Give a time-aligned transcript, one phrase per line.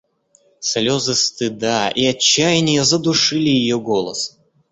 [0.69, 4.39] Слезы стыда и отчаяния задушили ее голос.